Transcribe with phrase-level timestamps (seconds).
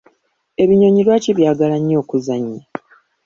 [0.63, 2.61] Ebinyonyi lwaki byagala nnyo okuzannya?